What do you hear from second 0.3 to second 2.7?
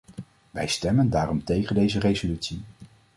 Wij stemmen daarom tegen deze resolutie.